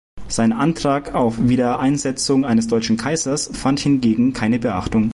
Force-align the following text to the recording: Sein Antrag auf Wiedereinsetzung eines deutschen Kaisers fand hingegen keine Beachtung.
Sein 0.29 0.51
Antrag 0.51 1.13
auf 1.13 1.47
Wiedereinsetzung 1.47 2.43
eines 2.43 2.65
deutschen 2.65 2.97
Kaisers 2.97 3.51
fand 3.55 3.79
hingegen 3.81 4.33
keine 4.33 4.57
Beachtung. 4.57 5.09